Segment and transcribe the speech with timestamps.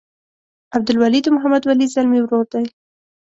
[0.75, 2.65] عبدالولي د محمد ولي ځلمي ورور دی.